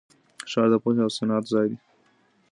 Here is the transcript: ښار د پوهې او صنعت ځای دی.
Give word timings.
ښار 0.51 0.67
د 0.71 0.75
پوهې 0.83 1.01
او 1.05 1.11
صنعت 1.17 1.43
ځای 1.53 1.65
دی. 1.71 1.77